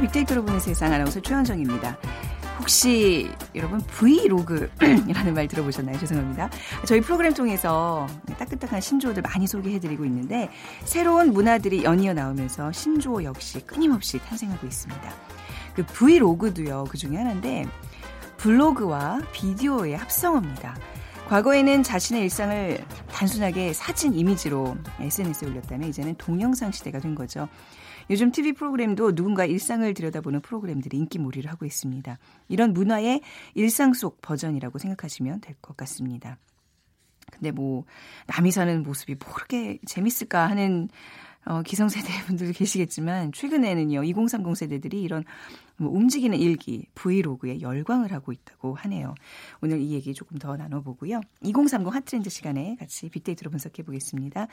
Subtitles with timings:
[0.00, 1.98] 빅데이터로 보는 세상 아나운서 최현정입니다.
[2.58, 5.98] 혹시 여러분 브이로그라는 말 들어보셨나요?
[5.98, 6.50] 죄송합니다.
[6.86, 8.06] 저희 프로그램 통해서
[8.38, 10.50] 따뜻한 신조어들 많이 소개해드리고 있는데
[10.84, 15.12] 새로운 문화들이 연이어 나오면서 신조어 역시 끊임없이 탄생하고 있습니다.
[15.74, 17.66] 그 브이로그도요 그 중에 하나인데
[18.38, 20.76] 블로그와 비디오의 합성어입니다.
[21.28, 27.48] 과거에는 자신의 일상을 단순하게 사진 이미지로 SNS에 올렸다면 이제는 동영상 시대가 된 거죠.
[28.08, 32.18] 요즘 TV 프로그램도 누군가 일상을 들여다보는 프로그램들이 인기몰이를 하고 있습니다.
[32.48, 33.20] 이런 문화의
[33.54, 36.38] 일상 속 버전이라고 생각하시면 될 것 같습니다.
[37.32, 37.84] 근데 뭐
[38.28, 40.88] 남이 사는 모습이 뭐 그렇게 재밌을까 하는
[41.46, 45.24] 어, 기성세대 분들도 계시겠지만 최근에는요 2030 세대들이 이런
[45.76, 49.14] 뭐 움직이는 일기 브이로그에 열광을 하고 있다고 하네요.
[49.62, 51.20] 오늘 이 얘기 조금 더 나눠보고요.
[51.42, 54.48] 2030 핫트렌드 시간에 같이 빅데이터로 분석해 보겠습니다.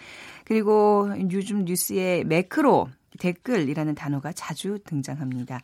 [0.45, 5.61] 그리고 요즘 뉴스에 매크로 댓글이라는 단어가 자주 등장합니다.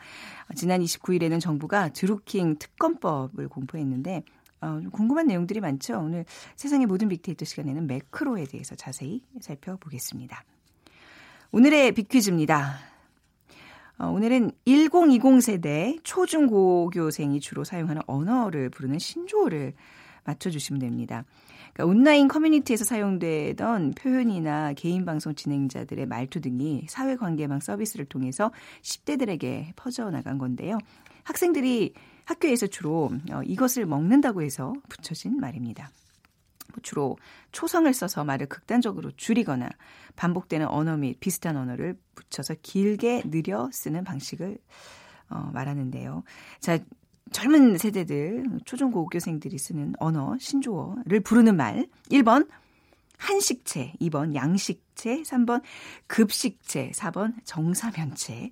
[0.56, 4.24] 지난 29일에는 정부가 드루킹 특검법을 공포했는데
[4.62, 6.00] 어, 궁금한 내용들이 많죠.
[6.00, 6.26] 오늘
[6.56, 10.44] 세상의 모든 빅데이터 시간에는 매크로에 대해서 자세히 살펴보겠습니다.
[11.52, 12.78] 오늘의 빅퀴즈입니다.
[13.98, 19.74] 어, 오늘은 1020 세대 초중고교생이 주로 사용하는 언어를 부르는 신조어를
[20.26, 21.26] 맞춰주시면 됩니다.
[21.74, 28.52] 그러니까 온라인 커뮤니티에서 사용되던 표현이나 개인 방송 진행자들의 말투 등이 사회관계망 서비스를 통해서
[28.84, 30.78] 10대들에게 퍼져나간 건데요.
[31.24, 31.94] 학생들이
[32.26, 35.90] 학교에서 주로 어, 이것을 먹는다고 해서 붙여진 말입니다.
[36.82, 37.18] 주로
[37.52, 39.70] 초성을 써서 말을 극단적으로 줄이거나
[40.16, 44.58] 반복되는 언어 및 비슷한 언어를 붙여서 길게 느려 쓰는 방식을
[45.30, 46.24] 어, 말하는데요.
[46.60, 46.80] 자,
[47.32, 51.88] 젊은 세대들, 초중고교생들이 쓰는 언어, 신조어를 부르는 말.
[52.10, 52.48] 1번,
[53.18, 53.94] 한식채.
[54.02, 55.22] 2번, 양식채.
[55.22, 55.62] 3번,
[56.08, 56.92] 급식채.
[56.96, 58.52] 4번, 정사면채.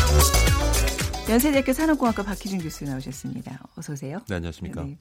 [1.29, 3.59] 연세대학교 산업공학과 박희준 교수 나오셨습니다.
[3.77, 4.19] 어서 오세요.
[4.27, 4.83] 네, 안녕하십니까.
[4.83, 4.97] 네.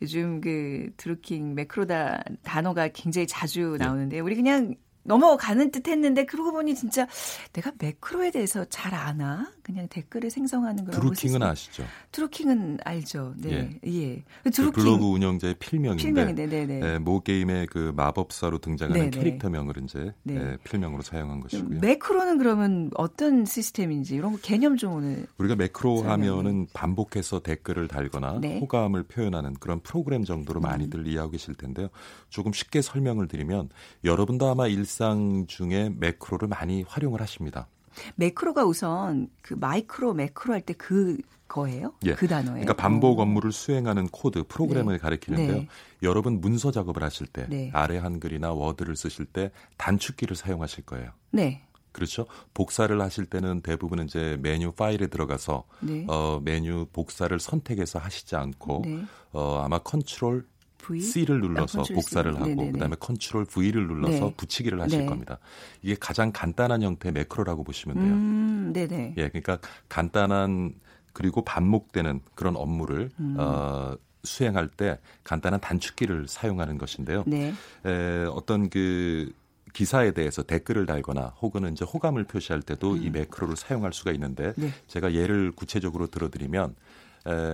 [0.00, 3.84] 요즘 그 드루킹 매크로다 단어가 굉장히 자주 네.
[3.84, 4.20] 나오는데 네.
[4.20, 7.06] 우리 그냥 넘어가는 듯 했는데 그러고 보니 진짜
[7.52, 9.52] 내가 매크로에 대해서 잘 아나?
[9.72, 11.84] 그냥 댓글을 생성하는 그런 드루킹은 아시죠?
[12.12, 13.34] 드루킹은 알죠.
[13.36, 13.78] 네.
[13.86, 13.90] 예.
[13.92, 14.22] 예.
[14.42, 16.80] 그 드루킹 그 블로그 운영자의 필명인데 필명인데 네네.
[16.82, 19.10] 예, 모 게임의 그 마법사로 등장하는 네네.
[19.10, 20.34] 캐릭터명을 이제 네.
[20.34, 21.80] 예, 필명으로 사용한 것이고요.
[21.80, 28.38] 매크로는 그러면 어떤 시스템인지 이런 거 개념 좀 오늘 우리가 매크로 하면은 반복해서 댓글을 달거나
[28.40, 28.58] 네.
[28.60, 30.62] 호감을 표현하는 그런 프로그램 정도로 음.
[30.62, 31.88] 많이들 이해하고 계실 텐데요.
[32.28, 33.70] 조금 쉽게 설명을 드리면
[34.04, 37.68] 여러분도 아마 일상 중에 매크로를 많이 활용을 하십니다.
[38.16, 41.18] 매크로가 우선 그 마이크로 매크로 할 때 그
[41.48, 41.92] 거예요?
[42.06, 42.14] 예.
[42.14, 42.52] 그 단어예요.
[42.64, 43.22] 그러니까 반복 어.
[43.22, 44.98] 업무를 수행하는 코드 프로그램을 네.
[44.98, 45.52] 가리키는데요.
[45.52, 45.68] 네.
[46.02, 47.70] 여러분 문서 작업을 하실 때 네.
[47.74, 51.10] 아래 한글이나 워드를 쓰실 때 단축키를 사용하실 거예요.
[51.32, 51.62] 네.
[51.92, 52.26] 그렇죠.
[52.54, 56.06] 복사를 하실 때는 대부분 이제 메뉴 파일에 들어가서 네.
[56.08, 59.02] 어, 메뉴 복사를 선택해서 하시지 않고 네.
[59.32, 60.46] 어, 아마 컨트롤
[60.82, 61.00] v?
[61.00, 62.72] C를 눌러서 아, 복사를 하고 네네네.
[62.72, 64.34] 그다음에 컨트롤 V를 눌러서 네.
[64.36, 65.06] 붙이기를 하실 네.
[65.06, 65.38] 겁니다.
[65.82, 68.14] 이게 가장 간단한 형태의 매크로라고 보시면 돼요.
[68.14, 69.14] 음, 네네.
[69.16, 69.58] 예, 그러니까
[69.88, 70.74] 간단한
[71.12, 73.36] 그리고 반복되는 그런 업무를 음.
[73.38, 77.24] 어, 수행할 때 간단한 단축키를 사용하는 것인데요.
[77.26, 77.52] 네.
[77.84, 79.32] 에, 어떤 그
[79.72, 83.02] 기사에 대해서 댓글을 달거나 혹은 이제 호감을 표시할 때도 음.
[83.02, 84.70] 이 매크로를 사용할 수가 있는데 네.
[84.88, 86.74] 제가 예를 구체적으로 들어드리면 에,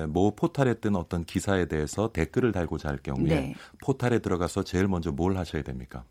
[0.08, 3.54] 모 포탈에 뜬 어떤 기사에 대해서 댓글을 달고자 할 경우에 네.
[3.82, 6.04] 포탈에 들어가서 제일 먼저 뭘 하셔야 됩니까?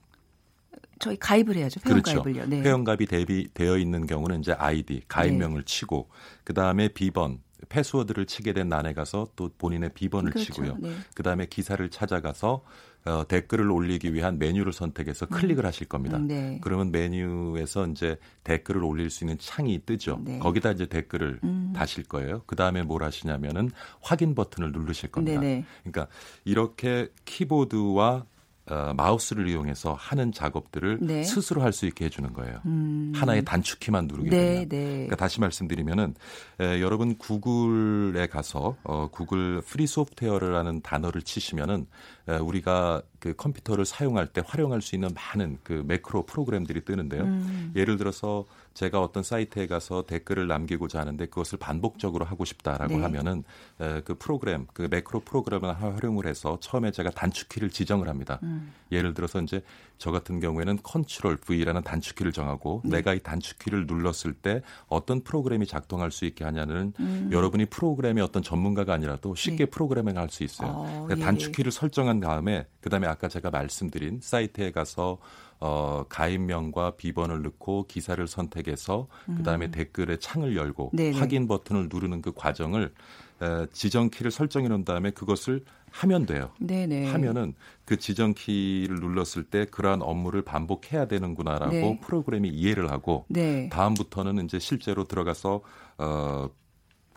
[0.99, 1.81] 저희 가입을 해야죠.
[1.85, 2.23] 회원 그렇죠.
[2.23, 2.47] 가입을요.
[2.47, 2.61] 네.
[2.61, 5.65] 회원가입이 대비되어 있는 경우는 이제 아이디 가입명을 네.
[5.65, 6.09] 치고
[6.43, 10.53] 그 다음에 비번 패스워드를 치게 된 난에 가서 또 본인의 비번을 그렇죠.
[10.53, 10.77] 치고요.
[10.79, 10.93] 네.
[11.13, 12.63] 그 다음에 기사를 찾아가서
[13.05, 15.67] 어, 댓글을 올리기 위한 메뉴를 선택해서 클릭을 음.
[15.67, 16.17] 하실 겁니다.
[16.17, 16.59] 네.
[16.61, 20.19] 그러면 메뉴에서 이제 댓글을 올릴 수 있는 창이 뜨죠.
[20.23, 20.39] 네.
[20.39, 21.71] 거기다 이제 댓글을 음.
[21.75, 22.41] 다실 거예요.
[22.47, 23.69] 그 다음에 뭘 하시냐면은
[24.01, 25.39] 확인 버튼을 누르실 겁니다.
[25.39, 25.65] 네네.
[25.83, 26.07] 그러니까
[26.45, 28.25] 이렇게 키보드와
[28.67, 31.23] 어, 마우스를 이용해서 하는 작업들을 네.
[31.23, 32.59] 스스로 할 수 있게 해주는 거예요.
[32.65, 33.11] 음.
[33.13, 34.69] 하나의 단축키만 누르게 네, 되면.
[34.69, 34.93] 네.
[34.93, 36.15] 그러니까 다시 말씀드리면은
[36.61, 41.85] 에, 여러분 구글에 가서 어, 구글 free software라는 단어를 치시면은 에,
[42.27, 47.23] 우리가 그 컴퓨터를 사용할 때 활용할 수 있는 많은 그 매크로 프로그램들이 뜨는데요.
[47.23, 47.73] 음.
[47.75, 53.01] 예를 들어서 제가 어떤 사이트에 가서 댓글을 남기고자 하는데 그것을 반복적으로 하고 싶다라고 네.
[53.03, 53.43] 하면은
[53.79, 58.39] 에, 그 프로그램 그 매크로 프로그램을 활용을 해서 처음에 제가 단축키를 지정을 합니다.
[58.43, 58.73] 음.
[58.91, 59.63] 예를 들어서 이제
[59.97, 62.97] 저 같은 경우에는 컨트롤 V라는 단축키를 정하고 네.
[62.97, 67.29] 내가 이 단축키를 눌렀을 때 어떤 프로그램이 작동할 수 있게 하냐는 음.
[67.31, 69.65] 여러분이 프로그램의 어떤 전문가가 아니라도 쉽게 네.
[69.65, 70.69] 프로그래밍 할수 있어요.
[70.69, 71.25] 어, 그러니까 예.
[71.25, 75.19] 단축키를 설정한 다음에 그다음에 아까 제가 말씀드린 사이트에 가서
[75.59, 79.07] 어, 가입명과 비번을 넣고 기사를 선택해서
[79.37, 79.71] 그다음에 음.
[79.71, 81.17] 댓글에 창을 열고 네네.
[81.17, 82.93] 확인 버튼을 누르는 그 과정을
[83.41, 86.51] 에, 지정 키를 설정해 놓은 다음에 그것을 하면 돼요.
[86.59, 87.05] 네네.
[87.05, 87.53] 하면은
[87.85, 91.99] 그 지정 키를 눌렀을 때 그러한 업무를 반복해야 되는구나라고 네.
[92.01, 93.69] 프로그램이 이해를 하고 네.
[93.69, 95.61] 다음부터는 이제 실제로 들어가서
[95.97, 96.49] 어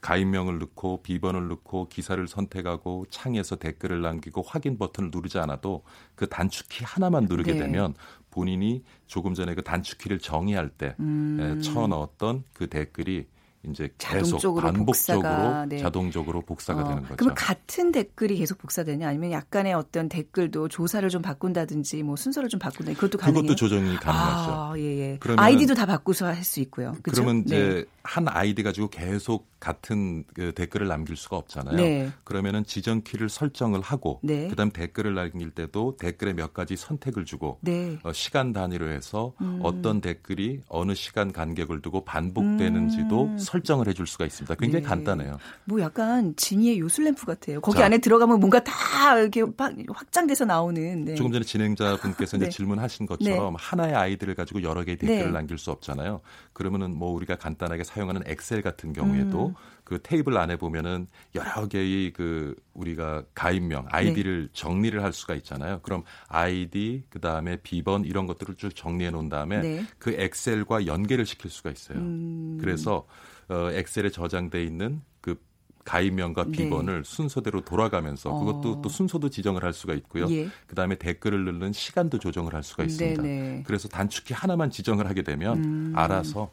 [0.01, 5.83] 가입명을 넣고 비번을 넣고 기사를 선택하고 창에서 댓글을 남기고 확인 버튼을 누르지 않아도
[6.15, 7.61] 그 단축키 하나만 누르게 네.
[7.61, 7.95] 되면
[8.31, 11.61] 본인이 조금 전에 그 단축키를 정의할 때 음.
[11.63, 13.27] 쳐 넣었던 그 댓글이
[13.65, 15.79] 이제 계속 자동적으로 반복적으로 복사가, 네.
[15.79, 17.17] 자동적으로 복사가 어, 되는 거죠.
[17.17, 22.59] 그럼 같은 댓글이 계속 복사되냐 아니면 약간의 어떤 댓글도 조사를 좀 바꾼다든지 뭐 순서를 좀
[22.59, 23.43] 바꾼다 그것도 가능해요?
[23.43, 24.53] 그것도 조정이 가능하죠.
[24.53, 25.17] 아, 예, 예.
[25.21, 26.95] 그러면, 아이디도 다 바꾸서 할 수 있고요.
[27.03, 27.23] 그쵸?
[27.23, 27.85] 그러면 이제 네.
[28.03, 31.77] 한 아이디 가지고 계속 같은 그 댓글을 남길 수가 없잖아요.
[31.77, 32.11] 네.
[32.25, 34.49] 그러면은 지정 키를 설정을 하고 네.
[34.49, 37.99] 그다음 댓글을 남길 때도 댓글에 몇 가지 선택을 주고 네.
[38.03, 39.61] 어, 시간 단위로 해서 음.
[39.63, 43.39] 어떤 댓글이 어느 시간 간격을 두고 반복되는지도 음.
[43.49, 44.55] 설정을 해줄 수가 있습니다.
[44.57, 44.89] 굉장히 네.
[44.89, 45.39] 간단해요.
[45.65, 47.61] 뭐 약간 지니의 요술램프 같아요.
[47.61, 49.43] 거기 자, 안에 들어가면 뭔가 다 이렇게
[49.89, 51.05] 확장돼서 나오는.
[51.05, 51.15] 네.
[51.15, 52.51] 조금 전에 진행자분께서 이제 네.
[52.51, 56.21] 질문하신 것처럼 하나의 아이디를 가지고 여러 개의 댓글을 남길 수 없잖아요.
[56.53, 59.55] 그러면은 뭐 우리가 간단하게 사용하는 엑셀 같은 경우에도 음.
[59.89, 64.49] 그 테이블 안에 보면은 여러 개의 그 우리가 가입명 아이디를 네.
[64.53, 65.81] 정리를 할 수가 있잖아요.
[65.81, 69.87] 그럼 아이디 그 다음에 비번 이런 것들을 쭉 정리해 놓은 다음에 네.
[69.99, 72.01] 그 엑셀과 연계를 시킬 수가 있어요.
[72.01, 72.59] 음.
[72.61, 73.07] 그래서
[73.49, 75.41] 어 엑셀에 저장돼 있는 그
[75.87, 76.51] 가입명과 네.
[76.51, 77.11] 비번을 네.
[77.11, 78.83] 순서대로 돌아가면서 그것도 어.
[78.83, 80.31] 또 순서도 지정을 할 수가 있고요.
[80.31, 80.51] 예.
[80.67, 83.23] 그다음에 댓글을 넣는 시간도 조정을 할 수가 있습니다.
[83.23, 83.63] 네네.
[83.67, 85.93] 그래서 단축키 하나만 지정을 하게 되면 음.
[85.97, 86.51] 알아서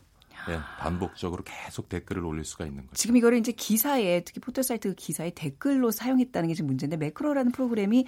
[0.50, 2.96] 예, 반복적으로 계속 댓글을 올릴 수가 있는 거죠.
[2.96, 7.52] 지금 이거를 이제 기사에 특히 포털 사이트 그 기사에 댓글로 사용했다는 게 지금 문제인데 매크로라는
[7.52, 8.06] 프로그램이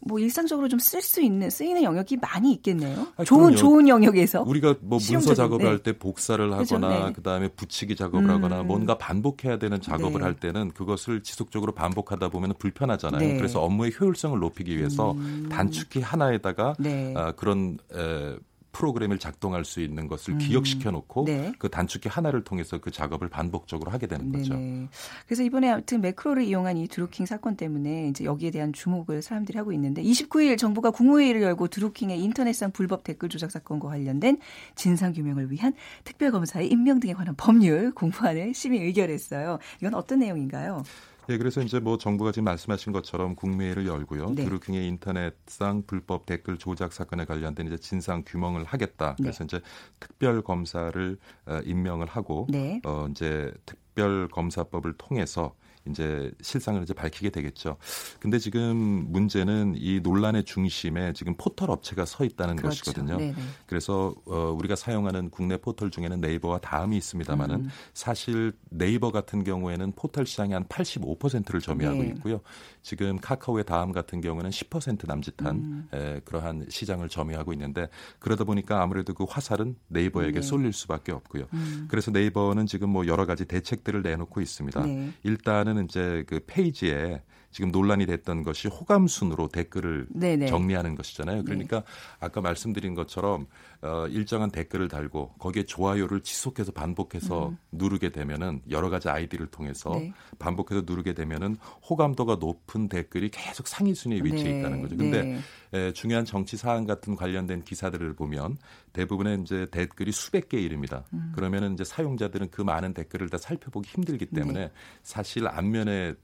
[0.00, 3.08] 뭐 일상적으로 좀 쓸 수 있는 쓰이는 영역이 많이 있겠네요.
[3.16, 5.70] 아, 좋은 좋은 영역에서 우리가 뭐 문서 작업을 네.
[5.70, 7.12] 할때 복사를 하거나 네.
[7.12, 8.30] 그다음에 붙이기 작업을 음.
[8.30, 10.24] 하거나 뭔가 반복해야 되는 작업을 네.
[10.24, 13.20] 할 때는 그것을 지속적으로 반복하다 보면 불편하잖아요.
[13.20, 13.36] 네.
[13.36, 15.48] 그래서 업무의 효율성을 높이기 위해서 음.
[15.50, 17.12] 단축키 하나에다가 네.
[17.16, 18.36] 아, 그런 에,
[18.78, 20.38] 프로그램을 작동할 수 있는 것을 음.
[20.38, 21.52] 기억시켜 놓고 네.
[21.58, 24.54] 그 단축키 하나를 통해서 그 작업을 반복적으로 하게 되는 거죠.
[24.54, 24.88] 네네.
[25.26, 29.72] 그래서 이번에 아무튼 매크로를 이용한 이 드루킹 사건 때문에 이제 여기에 대한 주목을 사람들이 하고
[29.72, 34.38] 있는데 29일 정부가 국무회의를 열고 드루킹의 인터넷상 불법 댓글 조작 사건과 관련된
[34.76, 35.72] 진상 규명을 위한
[36.04, 39.58] 특별 검사의 임명 등에 관한 법률 공부안을 심의 의결했어요.
[39.80, 40.84] 이건 어떤 내용인가요?
[41.30, 44.30] 예, 그래서 이제 뭐 정부가 지금 말씀하신 것처럼 국무회의를 열고요.
[44.30, 44.44] 네.
[44.44, 49.16] 드루킹의 인터넷상 불법 댓글 조작 사건에 관련된 이제 진상 규명을 하겠다.
[49.18, 49.24] 네.
[49.24, 49.44] 그래서 네.
[49.44, 49.60] 이제
[50.00, 52.80] 특별 검사를 어, 임명을 하고 네.
[52.84, 55.54] 어 이제 특별 검사법을 통해서
[55.90, 57.76] 이제 실상을 이제 밝히게 되겠죠.
[58.20, 58.76] 근데 지금
[59.10, 62.84] 문제는 이 논란의 중심에 지금 포털 업체가 서 있다는 그렇죠.
[62.84, 63.18] 것이거든요.
[63.18, 63.34] 네네.
[63.66, 67.68] 그래서 어, 우리가 사용하는 국내 포털 중에는 네이버와 다음이 있습니다만은 음.
[67.94, 72.08] 사실 네이버 같은 경우에는 포털 시장의 한 85%를 점유하고 네.
[72.08, 72.40] 있고요.
[72.82, 75.88] 지금 카카오의 다음 같은 경우는 10% 남짓한 음.
[75.92, 80.42] 에, 그러한 시장을 점유하고 있는데 그러다 보니까 아무래도 그 화살은 네이버에게 네.
[80.42, 81.46] 쏠릴 수밖에 없고요.
[81.52, 81.86] 음.
[81.90, 84.86] 그래서 네이버는 지금 뭐 여러 가지 대책들을 내놓고 있습니다.
[84.86, 85.12] 네.
[85.22, 90.46] 일단은 이제 그 페이지에 지금 논란이 됐던 것이 호감 순으로 댓글을 네네.
[90.46, 91.44] 정리하는 것이잖아요.
[91.44, 91.86] 그러니까 네.
[92.20, 93.46] 아까 말씀드린 것처럼
[93.80, 97.58] 어, 일정한 댓글을 달고 거기에 좋아요를 지속해서 반복해서 음.
[97.72, 100.12] 누르게 되면은 여러 가지 아이디를 통해서 네.
[100.38, 101.56] 반복해서 누르게 되면은
[101.88, 104.58] 호감도가 높은 댓글이 계속 상위 순위에 위치해 네.
[104.60, 104.96] 있다는 거죠.
[104.96, 105.40] 근데 네.
[105.72, 108.58] 에, 중요한 정치 사안 같은 관련된 기사들을 보면
[108.92, 111.04] 대부분의 이제 댓글이 수백 개에 이릅니다.
[111.12, 111.32] 음.
[111.34, 114.70] 그러면은 이제 사용자들은 그 많은 댓글을 다 살펴보기 힘들기 때문에 네.
[115.02, 116.14] 사실 앞면에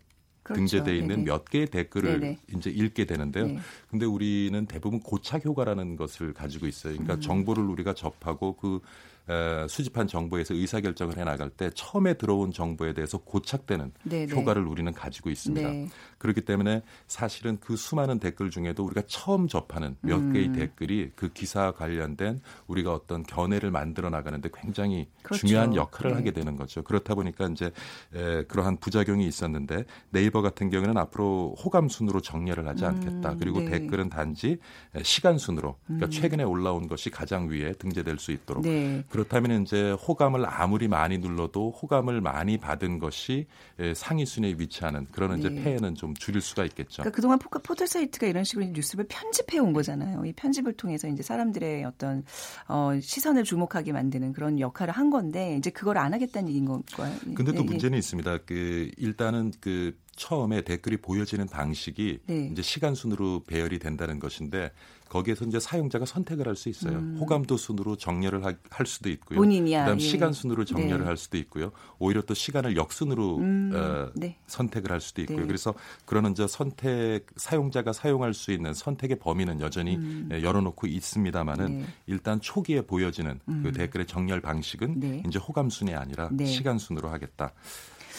[0.44, 0.60] 그렇죠.
[0.60, 1.24] 등재돼 있는 네네.
[1.24, 2.38] 몇 개의 댓글을 네네.
[2.54, 3.46] 이제 읽게 되는데요.
[3.46, 3.58] 네.
[3.90, 6.92] 근데 우리는 대부분 고착 효과라는 것을 가지고 있어요.
[6.92, 7.20] 그러니까 음.
[7.20, 8.80] 정보를 우리가 접하고 그
[9.23, 9.23] 에,
[9.68, 14.26] 수집한 정보에서 의사결정을 해 나갈 때 처음에 들어온 정보에 대해서 고착되는 네네.
[14.26, 14.34] 네.
[14.34, 15.68] 효과를 우리는 가지고 있습니다.
[15.68, 15.88] 네.
[16.18, 20.32] 그렇기 때문에 사실은 그 수많은 댓글 중에도 우리가 처음 접하는 몇 음.
[20.32, 25.46] 개의 댓글이 그 기사 관련된 우리가 어떤 견해를 만들어 나가는데 굉장히 그렇죠.
[25.46, 26.16] 중요한 역할을 네.
[26.16, 26.82] 하게 되는 거죠.
[26.82, 27.70] 그렇다 보니까 이제
[28.14, 33.32] 에, 그러한 부작용이 있었는데 네이버 같은 경우는 앞으로 호감 순으로 정렬을 하지 않겠다.
[33.32, 33.38] 음.
[33.38, 33.70] 그리고 네.
[33.70, 34.58] 댓글은 단지
[35.02, 36.10] 시간 순으로 그러니까 음.
[36.10, 39.02] 최근에 올라온 것이 가장 위에 등재될 수 있도록 네.
[39.14, 43.46] 그렇다면 이제 호감을 아무리 많이 눌러도 호감을 많이 받은 것이
[43.94, 45.62] 상위 순위에 위치하는 그런 이제 네.
[45.62, 47.04] 폐해는 좀 줄일 수가 있겠죠.
[47.04, 50.24] 그러니까 그동안 포털 사이트가 이런 식으로 뉴스를 편집해 온 거잖아요.
[50.24, 52.24] 이 편집을 통해서 이제 사람들의 어떤
[52.66, 57.16] 어, 시선을 주목하게 만드는 그런 역할을 한 건데 이제 그걸 안 하겠다는 얘기인 건가요?
[57.36, 57.64] 근데 또 네, 네.
[57.66, 58.38] 문제는 있습니다.
[58.46, 62.48] 그 일단은 그 처음에 댓글이 보여지는 방식이 네.
[62.50, 64.72] 이제 시간 순으로 배열이 된다는 것인데
[65.14, 66.98] 거기에서 이제 사용자가 선택을 할 수 있어요.
[66.98, 67.16] 음.
[67.20, 69.38] 호감도 순으로 정렬을 하, 할 수도 있고요.
[69.38, 69.84] 본인이야.
[69.84, 70.04] 그다음 예.
[70.04, 71.04] 시간 순으로 정렬을 네.
[71.04, 71.72] 할 수도 있고요.
[71.98, 73.72] 오히려 또 시간을 역순으로 음.
[73.74, 74.38] 어, 네.
[74.46, 75.40] 선택을 할 수도 있고요.
[75.40, 75.46] 네.
[75.46, 80.28] 그래서 그런 이제 선택 사용자가 사용할 수 있는 선택의 범위는 여전히 음.
[80.32, 81.84] 예, 열어놓고 있습니다만은 네.
[82.06, 83.72] 일단 초기에 보여지는 그 음.
[83.72, 85.22] 댓글의 정렬 방식은 네.
[85.26, 86.46] 이제 호감 순이 아니라 네.
[86.46, 87.52] 시간 순으로 하겠다.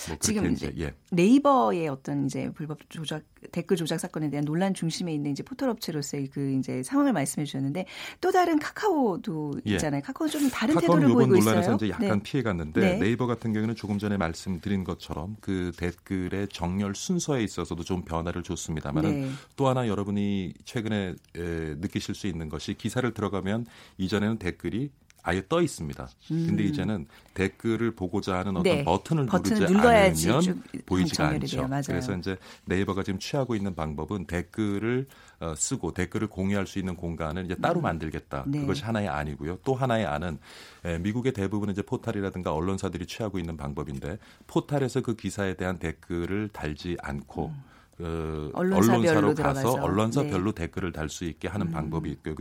[0.08, 0.94] 뭐 지금 이제 예.
[1.12, 6.28] 네이버의 어떤 이제 불법 조작 댓글 조작 사건에 대한 논란 중심에 있는 이제 포털 업체로서의
[6.28, 7.86] 그 이제 상황을 말씀해 주셨는데
[8.22, 9.74] 또 다른 카카오도 예.
[9.74, 10.02] 있잖아요.
[10.02, 11.56] 카카오 좀 다른 태도를 보이고 있어요.
[11.56, 12.24] 논란에서 이제 약간 네.
[12.24, 13.12] 피해 갔는데 네.
[13.12, 19.22] 이버 같은 경우는 조금 전에 말씀드린 것처럼 그 댓글의 정렬 순서에 있어서도 좀 변화를 줬습니다만은
[19.22, 19.30] 네.
[19.56, 21.42] 또 하나 여러분이 최근에 에,
[21.78, 23.66] 느끼실 수 있는 것이 기사를 들어가면
[23.98, 24.92] 이전에는 댓글이
[25.26, 26.08] 아예 떠 있습니다.
[26.32, 26.46] 음.
[26.48, 28.84] 근데 이제는 댓글을 보고자 하는 어떤 네.
[28.84, 31.68] 버튼을, 버튼을 누르지 않으면 보이지가 않죠.
[31.88, 35.08] 그래서 이제 네이버가 지금 취하고 있는 방법은 댓글을
[35.40, 37.84] 어, 쓰고 댓글을 공유할 수 있는 공간을 이제 따로 음.
[37.84, 38.46] 만들겠다.
[38.48, 38.62] 네.
[38.62, 39.58] 그것이 하나의 안이고요.
[39.64, 40.38] 또 하나의 안은
[41.02, 47.48] 미국의 대부분 이제 포탈이라든가 언론사들이 취하고 있는 방법인데 포탈에서 그 기사에 대한 댓글을 달지 않고
[47.48, 47.64] 음.
[47.98, 49.72] 그 언론사로 가서 들어가서.
[49.82, 50.64] 언론사별로 네.
[50.66, 51.72] 댓글을 달 수 있게 하는 음.
[51.72, 52.36] 방법이 있고요.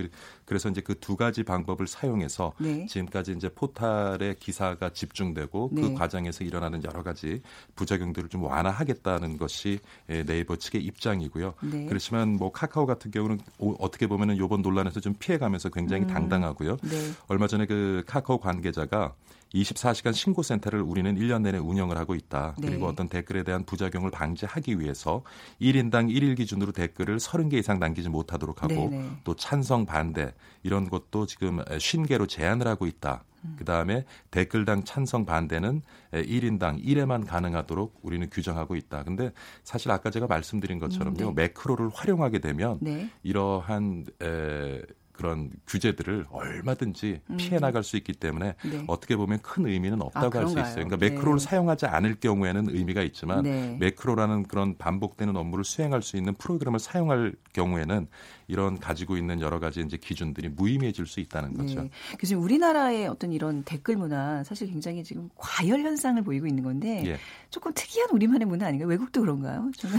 [0.44, 2.86] 그래서 이제 그 두 가지 방법을 사용해서 네.
[2.86, 5.80] 지금까지 이제 포탈에 기사가 집중되고 그 네.
[5.82, 7.42] 그 과정에서 일어나는 여러 가지
[7.76, 11.54] 부작용들을 좀 완화하겠다는 것이 예, 네이버 측의 입장이고요.
[11.70, 11.86] 네.
[11.86, 13.38] 그렇지만 뭐 카카오 같은 경우는
[13.78, 16.08] 어떻게 보면은 이번 논란에서 좀 피해가면서 굉장히 음.
[16.08, 16.78] 당당하고요.
[16.82, 17.12] 네.
[17.28, 19.14] 얼마 전에 그 카카오 관계자가
[19.54, 22.56] 24시간 신고센터를 우리는 1년 내내 운영을 하고 있다.
[22.58, 22.68] 네.
[22.68, 25.22] 그리고 어떤 댓글에 대한 부작용을 방지하기 위해서
[25.60, 28.98] 1인당 1일 기준으로 댓글을 30개 이상 남기지 못하도록 하고 네네.
[28.98, 29.10] 네.
[29.22, 33.24] 또 찬성 반대 이런 것도 지금 50개로 제한을 하고 있다.
[33.44, 33.56] 음.
[33.58, 35.82] 그다음에 댓글당 찬성 반대는
[36.12, 39.04] 1인당 1회만 가능하도록 우리는 규정하고 있다.
[39.04, 39.30] 근데
[39.62, 41.28] 사실 아까 제가 말씀드린 것처럼요.
[41.28, 41.42] 음, 네.
[41.42, 43.10] 매크로를 활용하게 되면 네.
[43.22, 44.82] 이러한 에
[45.14, 47.36] 그런 규제들을 얼마든지 음.
[47.36, 48.84] 피해 나갈 수 있기 때문에 네.
[48.88, 50.74] 어떻게 보면 큰 의미는 없다고 아, 할수 있어요.
[50.86, 51.44] 그러니까 매크로를 네.
[51.44, 53.76] 사용하지 않을 경우에는 의미가 있지만 네.
[53.78, 58.08] 매크로라는 그런 반복되는 업무를 수행할 수 있는 프로그램을 사용할 경우에는
[58.48, 61.58] 이런 가지고 있는 여러 가지 이제 기준들이 무의미해질 수 있다는 네.
[61.58, 61.88] 거죠.
[62.18, 67.18] 그래서 우리나라의 어떤 이런 댓글 문화 사실 굉장히 지금 과열 현상을 보이고 있는 건데 예.
[67.50, 68.88] 조금 특이한 우리만의 문화 아닌가요?
[68.88, 69.70] 외국도 그런가요?
[69.76, 69.96] 저는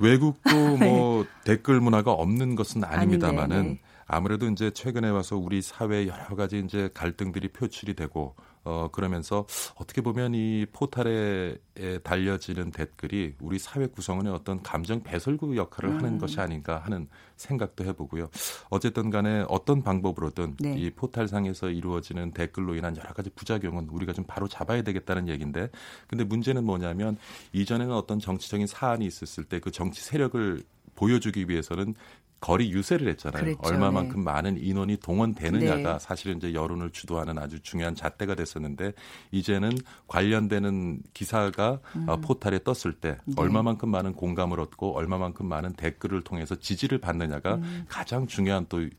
[0.00, 3.80] 외국도 뭐 댓글 문화가 없는 것은 아닙니다만은 네.
[4.06, 10.00] 아무래도 이제 최근에 와서 우리 사회 여러 가지 이제 갈등들이 표출이 되고 어 그러면서 어떻게
[10.00, 11.56] 보면 이 포탈에
[12.02, 15.96] 달려지는 댓글이 우리 사회 구성원의 어떤 감정 배설구 역할을 음.
[15.98, 18.30] 하는 것이 아닌가 하는 생각도 해보고요.
[18.70, 20.76] 어쨌든 간에 어떤 방법으로든 네.
[20.78, 25.68] 이 포탈상에서 이루어지는 댓글로 인한 여러 가지 부작용은 우리가 좀 바로 잡아야 되겠다는 얘기인데
[26.06, 27.18] 근데 문제는 뭐냐면
[27.52, 30.62] 이전에는 어떤 정치적인 사안이 있었을 때 그 정치 세력을
[30.94, 31.94] 보여주기 위해서는
[32.44, 33.42] 거리 유세를 했잖아요.
[33.42, 34.22] 그랬죠, 얼마만큼 네.
[34.22, 35.98] 많은 인원이 동원되느냐가 네.
[35.98, 38.92] 사실은 이제 여론을 주도하는 아주 중요한 잣대가 됐었는데
[39.30, 39.72] 이제는
[40.08, 42.06] 관련되는 기사가 음.
[42.06, 43.34] 어, 포탈에 떴을 때 네.
[43.38, 47.86] 얼마만큼 많은 공감을 얻고 얼마만큼 많은 댓글을 통해서 지지를 받느냐가 음.
[47.88, 48.90] 가장 중요한 또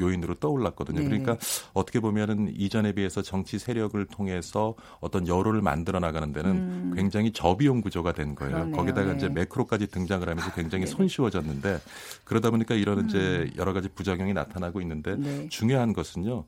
[0.00, 1.00] 요인으로 떠올랐거든요.
[1.00, 1.04] 네.
[1.06, 1.36] 그러니까
[1.72, 6.92] 어떻게 보면은 이전에 비해서 정치 세력을 통해서 어떤 여론을 만들어 나가는 데는 음.
[6.94, 8.52] 굉장히 저비용 구조가 된 거예요.
[8.52, 8.76] 그러네요.
[8.76, 9.16] 거기다가 네.
[9.16, 10.90] 이제 매크로까지 등장을 하면서 굉장히 네.
[10.90, 11.80] 손쉬워졌는데
[12.24, 13.08] 그러다 보니까 이런 음.
[13.08, 15.48] 이제 여러 가지 부작용이 나타나고 있는데 네.
[15.48, 16.44] 중요한 것은요.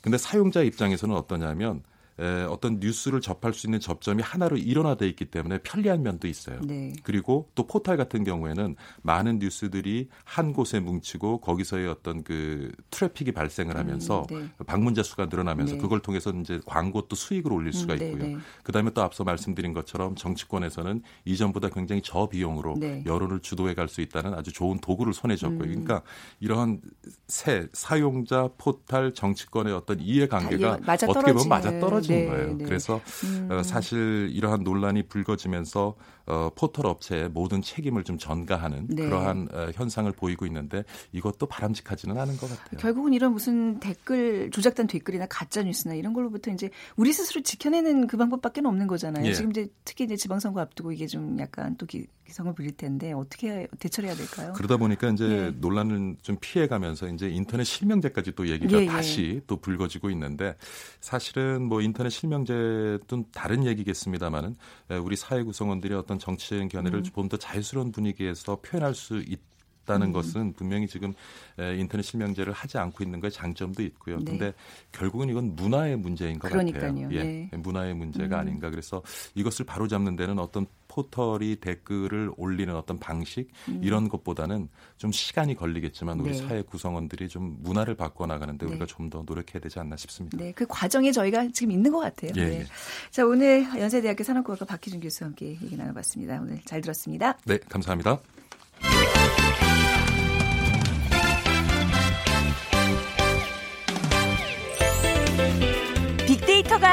[0.00, 1.82] 근데 사용자 입장에서는 어떠냐면
[2.20, 6.60] 에, 어떤 뉴스를 접할 수 있는 접점이 하나로 일원화돼 있기 때문에 편리한 면도 있어요.
[6.62, 6.92] 네.
[7.02, 13.76] 그리고 또 포털 같은 경우에는 많은 뉴스들이 한 곳에 뭉치고 거기서의 어떤 그 트래픽이 발생을
[13.76, 14.64] 하면서 음, 네.
[14.64, 15.80] 방문자 수가 늘어나면서 네.
[15.80, 18.22] 그걸 통해서 이제 광고 또 수익을 올릴 수가 음, 네, 있고요.
[18.28, 18.36] 네.
[18.62, 23.02] 그다음에 또 앞서 말씀드린 것처럼 정치권에서는 이전보다 굉장히 저비용으로 네.
[23.06, 25.62] 여론을 주도해 갈 수 있다는 아주 좋은 도구를 손에 쥐었고요.
[25.62, 25.84] 음.
[25.84, 26.02] 그러니까
[26.40, 26.80] 이러한
[27.26, 32.58] 새 사용자 포탈 정치권의 어떤 이해관계가 어떻게 보면 맞아 떨어지 는 거예요.
[32.58, 33.48] 그래서 음.
[33.50, 35.96] 어, 사실 이러한 논란이 불거지면서
[36.28, 39.04] 어, 포털 업체의 모든 책임을 좀 전가하는 네.
[39.04, 42.78] 그러한 어, 현상을 보이고 있는데 이것도 바람직하지는 않은 것 같아요.
[42.78, 48.18] 결국은 이런 무슨 댓글 조작된 댓글이나 가짜 뉴스나 이런 걸로부터 이제 우리 스스로 지켜내는 그
[48.18, 49.24] 방법밖에 없는 거잖아요.
[49.24, 49.32] 예.
[49.32, 53.66] 지금 이제 특히 이제 지방선거 앞두고 이게 좀 약간 또 기, 성을 부릴 텐데 어떻게
[53.78, 54.52] 대처를 해야 될까요?
[54.54, 55.50] 그러다 보니까 이제 예.
[55.58, 58.86] 논란을 좀 피해가면서 이제 인터넷 실명제까지 또 얘기가 예, 예.
[58.86, 60.56] 다시 또 불거지고 있는데
[61.00, 64.56] 사실은 뭐 인터넷 실명제도 다른 얘기겠습니다만은
[65.02, 67.04] 우리 사회 구성원들이 어떤 정치적인 견해를 음.
[67.04, 69.40] 좀더 자유스러운 분위기에서 표현할 수 있.
[69.88, 70.12] 다는 음.
[70.12, 71.12] 것은 분명히 지금
[71.58, 74.18] 인터넷 실명제를 하지 않고 있는 것의 장점도 있고요.
[74.18, 74.24] 네.
[74.24, 74.54] 근데
[74.92, 76.92] 결국은 이건 문화의 문제인 것 그러니까요.
[76.94, 77.08] 같아요.
[77.10, 77.50] 예, 네.
[77.56, 78.40] 문화의 문제가 음.
[78.40, 78.70] 아닌가.
[78.70, 79.02] 그래서
[79.34, 83.80] 이것을 바로잡는 데는 어떤 포털이 댓글을 올리는 어떤 방식 음.
[83.82, 86.38] 이런 것보다는 좀 시간이 걸리겠지만 우리 네.
[86.38, 88.70] 사회 구성원들이 좀 문화를 바꿔 나가는데 네.
[88.72, 90.36] 우리가 좀 더 노력해야 되지 않나 싶습니다.
[90.36, 92.30] 네, 그 과정에 저희가 지금 있는 것 같아요.
[92.36, 92.60] 예, 네.
[92.60, 92.66] 예.
[93.10, 96.38] 자, 오늘 연세대학교 산업공학과 박희준 교수와 함께 얘기 나눠봤습니다.
[96.42, 97.38] 오늘 잘 들었습니다.
[97.46, 98.18] 네, 감사합니다.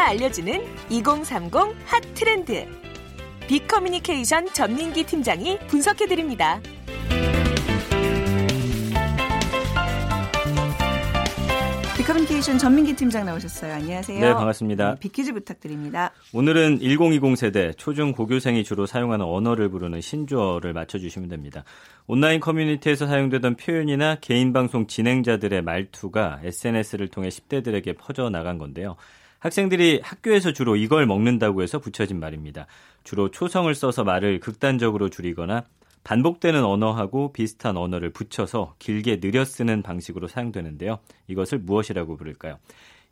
[0.05, 2.67] 가 알려주는 2030 핫 트렌드.
[3.47, 6.61] 빅커뮤니케이션 전민기 팀장이 분석해드립니다.
[11.97, 13.73] 빅커뮤니케이션 전민기 팀장 나오셨어요.
[13.73, 14.19] 안녕하세요.
[14.19, 14.91] 네, 반갑습니다.
[14.93, 16.11] 네, 빅퀴즈 부탁드립니다.
[16.33, 21.63] 오늘은 1020 세대 초중 고교생이 주로 사용하는 언어를 부르는 신조어를 맞춰주시면 됩니다.
[22.05, 28.97] 온라인 커뮤니티에서 사용되던 표현이나 개인 방송 진행자들의 말투가 SNS를 통해 10대들에게 퍼져 나간 건데요.
[29.39, 32.67] 학생들이 학교에서 주로 이걸 먹는다고 해서 붙여진 말입니다.
[33.03, 35.63] 주로 초성을 써서 말을 극단적으로 줄이거나
[36.03, 40.99] 반복되는 언어하고 비슷한 언어를 붙여서 길게 느려 쓰는 방식으로 사용되는데요.
[41.27, 42.59] 이것을 무엇이라고 부를까요?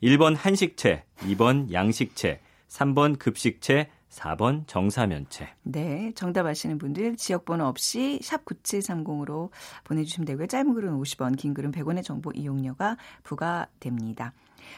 [0.02, 5.48] 1번 한식채, 2번 양식채, 3번 급식채, 4번 정사면체.
[5.62, 9.50] 네, 정답 아시는 분들 지역번호 없이 샵 9730으로
[9.82, 10.46] 보내주시면 되고요.
[10.46, 14.32] 짧은 글은 50원, 긴 글은 100원의 정보 이용료가 부과됩니다.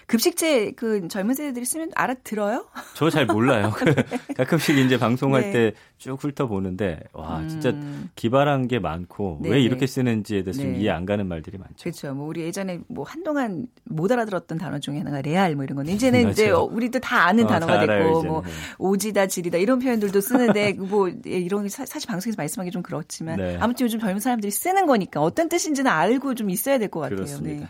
[0.07, 2.67] 급식제 그 젊은 세대들이 쓰면 알아들어요?
[2.95, 3.73] 저 잘 몰라요.
[4.37, 5.73] 가끔씩 이제 방송할 네.
[5.99, 7.49] 때쭉 훑어보는데 와 음.
[7.49, 7.73] 진짜
[8.15, 9.51] 기발한 게 많고 네.
[9.51, 10.77] 왜 이렇게 쓰는지에 대해서 네.
[10.79, 11.75] 이해 안 가는 말들이 많죠.
[11.83, 12.15] 그렇죠.
[12.15, 16.31] 뭐 우리 예전에 뭐 한동안 못 알아들었던 단어 중에 하나가 레알 뭐 이런 거는 이제는
[16.31, 18.43] 이제 우리도 다 아는 어, 단어가 다 됐고 뭐
[18.79, 23.57] 오지다 지리다 이런 표현들도 쓰는데 뭐 예, 이런 게 사실 방송에서 말씀하기 좀 그렇지만 네.
[23.61, 27.17] 아무튼 요즘 젊은 사람들이 쓰는 거니까 어떤 뜻인지는 알고 좀 있어야 될 것 같아요.
[27.17, 27.61] 그렇습니다.
[27.65, 27.69] 네.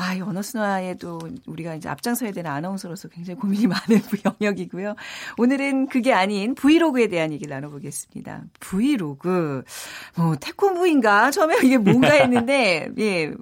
[0.00, 4.00] 아, 이 언어 순화에도 우리가 이제 앞장서야 되는 아나운서로서 굉장히 고민이 많은
[4.40, 4.94] 영역이고요.
[5.36, 8.44] 오늘은 그게 아닌 브이로그에 대한 얘기를 나눠보겠습니다.
[8.60, 9.62] 브이로그,
[10.16, 11.30] 뭐, 태권부인가?
[11.32, 13.34] 처음에 이게 뭔가 했는데, 예.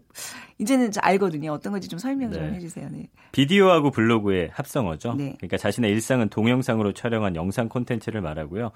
[0.59, 1.53] 이제는 알거든요.
[1.53, 2.57] 어떤 건지 좀 설명 좀 네.
[2.57, 2.89] 해주세요.
[2.91, 3.09] 네.
[3.31, 5.15] 비디오하고 블로그의 합성어죠.
[5.15, 5.37] 네.
[5.39, 8.73] 그러니까 자신의 일상은 동영상으로 촬영한 영상 콘텐츠를 말하고요.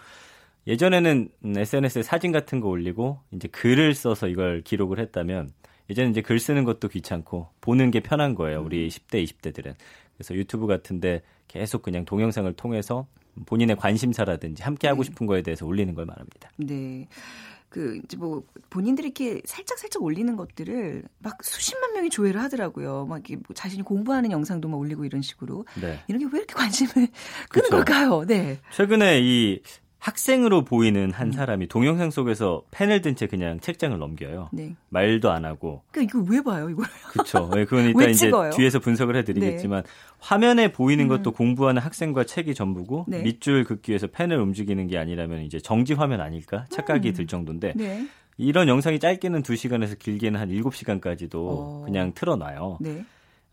[0.68, 5.51] 예전에는 SNS에 사진 같은 거 올리고 이제 글을 써서 이걸 기록을 했다면
[5.88, 8.62] 이제는 이제 글 쓰는 것도 귀찮고 보는 게 편한 거예요.
[8.62, 9.25] 우리 10대, 음.
[9.25, 9.75] 20대들은.
[10.16, 13.07] 그래서 유튜브 같은데 계속 그냥 동영상을 통해서
[13.47, 15.07] 본인의 관심사라든지 함께 하고 네.
[15.09, 16.51] 싶은 거에 대해서 올리는 걸 말합니다.
[16.57, 17.09] 네.
[17.68, 23.07] 그 이제 뭐 본인들이 이렇게 살짝 살짝 올리는 것들을 막 수십만 명이 조회를 하더라고요.
[23.07, 25.99] 막 이렇게 뭐 자신이 공부하는 영상도 막 올리고 이런 식으로 네.
[26.07, 26.92] 이런 게 왜 이렇게 관심을
[27.49, 27.71] 끄는 그렇죠.
[27.71, 28.25] 걸까요?
[28.27, 28.59] 네.
[28.73, 29.62] 최근에 이
[30.03, 31.33] 학생으로 보이는 한 음.
[31.33, 34.49] 사람이 동영상 속에서 펜을 든 채 그냥 책장을 넘겨요.
[34.53, 34.75] 네.
[34.88, 35.83] 말도 안 하고.
[35.93, 36.87] 그러니까 이거 왜 봐요, 이걸?
[37.11, 37.49] 그렇죠.
[37.55, 39.91] 네, 그건 일단 이제 뒤에서 분석을 해드리겠지만 네.
[40.19, 41.33] 화면에 보이는 것도 음.
[41.33, 43.23] 공부하는 학생과 책이 전부고 네.
[43.23, 47.15] 밑줄 긋기 위해서 펜을 움직이는 게 아니라면 이제 정지 화면 아닐까 착각이 음.
[47.15, 48.09] 들 정도인데 네.
[48.38, 51.83] 이런 영상이 짧게는 2시간에서 길게는 한 7시간까지도 어.
[51.85, 52.79] 그냥 틀어놔요.
[52.81, 53.05] 네.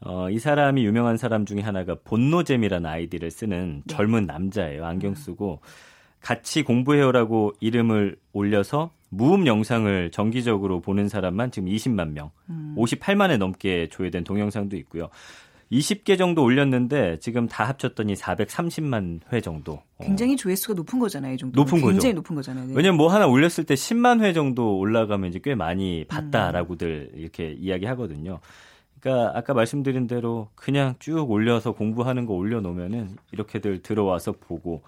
[0.01, 3.93] 어, 이 사람이 유명한 사람 중에 하나가 본노잼이라는 아이디를 쓰는 네.
[3.93, 4.83] 젊은 남자예요.
[4.85, 5.15] 안경 음.
[5.15, 5.59] 쓰고.
[5.61, 5.88] 음.
[6.21, 12.75] 같이 공부해요라고 이름을 올려서 무음 영상을 정기적으로 보는 사람만 지금 20만 명, 음.
[12.77, 15.09] 58만에 넘게 조회된 동영상도 있고요.
[15.71, 19.73] 20개 정도 올렸는데 지금 다 합쳤더니 430만 회 정도.
[19.73, 20.03] 어.
[20.03, 21.59] 굉장히 조회수가 높은 거잖아요, 이 정도.
[21.59, 21.93] 높은 굉장히 거죠.
[21.93, 22.67] 굉장히 높은 거잖아요.
[22.67, 22.73] 네.
[22.75, 27.19] 왜냐면 뭐 하나 올렸을 때 10만 회 정도 올라가면 이제 꽤 많이 봤다라고들 음.
[27.19, 28.39] 이렇게 이야기하거든요.
[28.99, 34.81] 그러니까 아까 말씀드린 대로 그냥 쭉 올려서 공부하는 거 올려놓으면은 이렇게들 들어와서 보고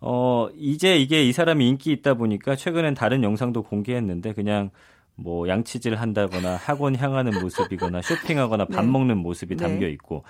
[0.00, 4.70] 어 이제 이게 이 사람이 인기 있다 보니까 최근엔 다른 영상도 공개했는데 그냥
[5.14, 8.90] 뭐 양치질 한다거나 학원 향하는 모습이거나 쇼핑하거나 밥 네.
[8.90, 9.62] 먹는 모습이 네.
[9.62, 10.24] 담겨 있고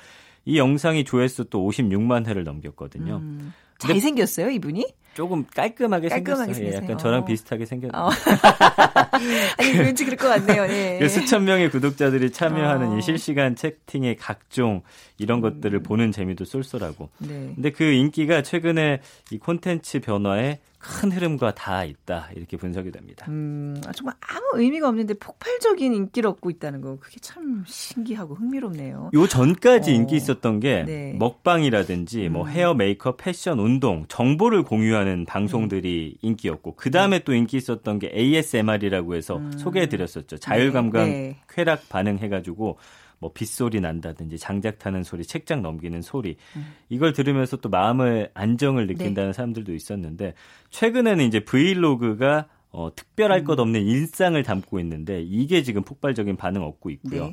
[0.44, 3.16] 이 영상이 조회수 또 56만 회를 넘겼거든요.
[3.16, 3.52] 음.
[3.78, 4.86] 잘생겼어요, 이분이?
[5.16, 6.82] 조금 깔끔하게, 깔끔하게 생겼어요.
[6.82, 7.24] 예, 약간 저랑 어.
[7.24, 8.02] 비슷하게 생겼어요.
[8.02, 8.10] 어.
[9.58, 10.66] 아니 왠지 그럴 것 같네요.
[10.66, 10.98] 네.
[11.00, 12.98] 그 수천 명의 구독자들이 참여하는 어.
[12.98, 14.82] 이 실시간 채팅의 각종
[15.16, 15.40] 이런 음.
[15.40, 17.08] 것들을 보는 재미도 쏠쏠하고.
[17.18, 17.52] 네.
[17.54, 23.26] 근데 그 인기가 최근에 이 콘텐츠 변화에 큰 흐름과 다 있다 이렇게 분석이 됩니다.
[23.28, 29.10] 음, 아, 정말 아무 의미가 없는데 폭발적인 인기를 얻고 있다는 거 그게 참 신기하고 흥미롭네요.
[29.12, 29.94] 요 전까지 어.
[29.94, 31.12] 인기 있었던 게 네.
[31.18, 32.48] 먹방이라든지 뭐 음.
[32.48, 36.28] 헤어, 메이크업, 패션, 운동 정보를 공유하는 방송들이 음.
[36.28, 37.22] 인기였고 그 다음에 음.
[37.24, 39.52] 또 인기 있었던 게 ASMR이라고 해서 음.
[39.52, 40.38] 소개해드렸었죠.
[40.38, 41.10] 자율 감각 네.
[41.10, 41.36] 네.
[41.48, 42.78] 쾌락 반응 해가지고
[43.18, 46.74] 뭐 빗소리 난다든지 장작 타는 소리, 책장 넘기는 소리 음.
[46.88, 49.32] 이걸 들으면서 또 마음을 안정을 느낀다는 네.
[49.32, 50.34] 사람들도 있었는데
[50.70, 53.44] 최근에는 이제 브이로그가 어, 특별할 음.
[53.44, 57.26] 것 없는 일상을 담고 있는데 이게 지금 폭발적인 반응 을 얻고 있고요.
[57.26, 57.32] 네.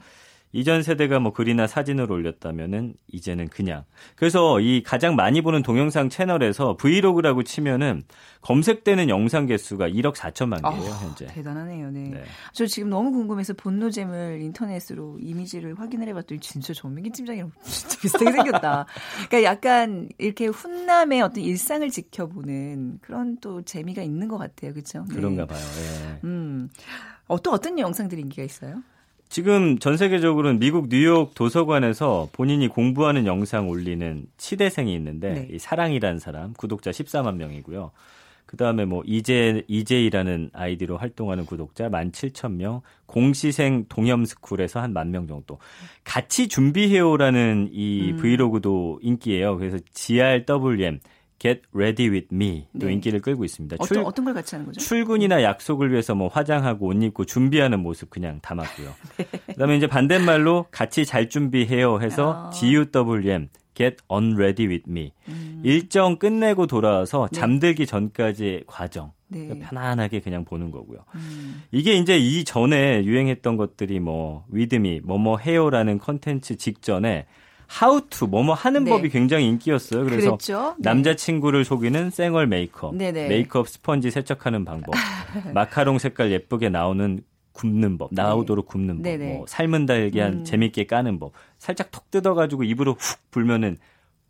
[0.53, 3.85] 이전 세대가 뭐 글이나 사진을 올렸다면은 이제는 그냥.
[4.15, 8.03] 그래서 이 가장 많이 보는 동영상 채널에서 브이로그라고 치면은
[8.41, 11.25] 검색되는 영상 개수가 1억 4천만 개예요, 어, 현재.
[11.25, 11.89] 대단하네요.
[11.89, 12.09] 네.
[12.13, 12.23] 네.
[12.53, 18.31] 저 지금 너무 궁금해서 본노잼을 인터넷으로 이미지를 확인을 해 봤더니 진짜 전민기 팀장이랑 진짜 비슷하게
[18.31, 18.85] 생겼다.
[19.27, 24.73] 그러니까 약간 이렇게 훈남의 어떤 일상을 지켜보는 그런 또 재미가 있는 것 같아요.
[24.73, 25.03] 그렇죠?
[25.09, 25.15] 네.
[25.15, 25.59] 그런가 봐요.
[25.59, 26.19] 예.
[26.25, 26.69] 음.
[27.27, 28.83] 어떤 어떤 영상들이 인기가 있어요?
[29.33, 35.47] 지금 전 세계적으로는 미국 뉴욕 도서관에서 본인이 공부하는 영상 올리는 치대생이 있는데 네.
[35.51, 37.89] 이 사랑이라는 사람 구독자 14만 명이고요.
[38.45, 45.57] 그다음에 뭐 이제 이제이라는 아이디로 활동하는 구독자 17,000명, 공시생 동염스쿨에서 한 만 명 정도.
[46.03, 48.17] 같이 준비해요라는 이 음.
[48.17, 49.57] 브이로그도 인기예요.
[49.57, 50.99] 그래서 GRWM
[51.39, 52.93] Get Ready With Me도 네.
[52.93, 53.75] 인기를 끌고 있습니다.
[53.79, 54.79] 어떤, 출, 어떤 걸 같이 하는 거죠?
[54.79, 58.93] 출근이나 약속을 위해서 뭐 화장하고 옷 입고 준비하는 모습 그냥 담았고요.
[59.17, 59.25] 네.
[59.47, 62.49] 그다음에 이제 반대말로 같이 잘 준비해요 해서 아.
[62.51, 65.61] GUWM Get Unready With Me 음.
[65.63, 67.39] 일정 끝내고 돌아와서 네.
[67.39, 69.45] 잠들기 전까지의 과정 네.
[69.45, 70.99] 그러니까 편안하게 그냥 보는 거고요.
[71.15, 71.63] 음.
[71.71, 77.25] 이게 이제 이 전에 유행했던 것들이 뭐 with me 뭐뭐 해요라는 컨텐츠 직전에
[77.67, 78.91] how to 뭐뭐 하는 네.
[78.91, 80.03] 법이 굉장히 인기였어요.
[80.03, 80.75] 그래서 그랬죠?
[80.77, 80.89] 네.
[80.89, 83.27] 남자친구를 속이는 쌩얼 메이크업, 네네.
[83.27, 84.93] 메이크업 스펀지 세척하는 방법,
[85.53, 87.21] 마카롱 색깔 예쁘게 나오는
[87.53, 90.43] 굽는 법, 나오도록 굽는 법, 뭐 삶은 달걀 음.
[90.43, 93.77] 재밌게 까는 법, 살짝 톡 뜯어가지고 입으로 훅 불면은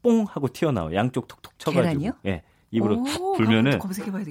[0.01, 2.11] 뽕 하고 튀어나와 양쪽 톡톡 쳐가지고, 계란이요?
[2.25, 3.79] 예, 입으로 오, 훅 불면은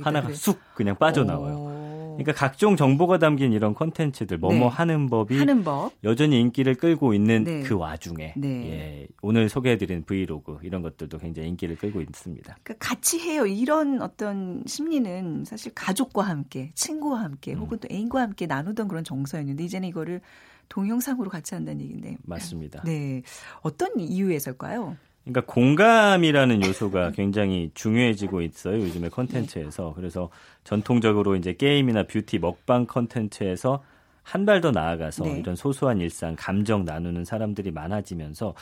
[0.02, 0.36] 하나가 그래.
[0.36, 1.54] 쑥 그냥 빠져나와요.
[1.54, 1.81] 오.
[2.16, 4.66] 그러니까 각종 정보가 담긴 이런 컨텐츠들 뭐뭐 네.
[4.66, 5.92] 하는 법이 하는 법.
[6.04, 7.62] 여전히 인기를 끌고 있는 네.
[7.62, 8.48] 그 와중에 네.
[8.48, 12.56] 예, 오늘 소개해드린 브이로그 이런 것들도 굉장히 인기를 끌고 있습니다.
[12.62, 17.60] 그러니까 같이 해요 이런 어떤 심리는 사실 가족과 함께 친구와 함께 음.
[17.60, 20.20] 혹은 또 애인과 함께 나누던 그런 정서였는데 이제는 이거를
[20.68, 22.82] 동영상으로 같이 한다는 얘기인데 맞습니다.
[22.84, 23.22] 네
[23.60, 24.96] 어떤 이유에서일까요?
[25.24, 28.80] 그러니까 공감이라는 요소가 굉장히 중요해지고 있어요.
[28.80, 29.94] 요즘에 컨텐츠에서.
[29.94, 30.30] 그래서
[30.64, 33.82] 전통적으로 이제 게임이나 뷰티 먹방 컨텐츠에서
[34.22, 35.38] 한 발 더 나아가서 네.
[35.40, 38.54] 이런 소소한 일상, 감정 나누는 사람들이 많아지면서